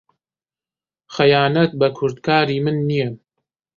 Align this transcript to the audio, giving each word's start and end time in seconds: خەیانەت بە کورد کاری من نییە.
خەیانەت 1.15 1.71
بە 1.79 1.87
کورد 1.97 2.17
کاری 2.27 2.57
من 2.65 2.77
نییە. 2.87 3.09